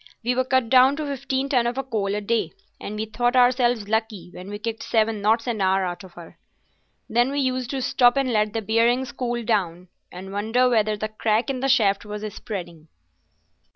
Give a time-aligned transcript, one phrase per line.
[0.23, 3.87] We were cut down to fifteen ton of coal a day, and we thought ourselves
[3.87, 6.39] lucky when we kicked seven knots an hour out of her.
[7.07, 11.09] Then we used to stop and let the bearings cool down, and wonder whether the
[11.09, 12.87] crack in the shaft was spreading."